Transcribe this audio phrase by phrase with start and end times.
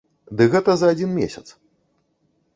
[0.39, 1.45] Ды гэта за адзін месяц.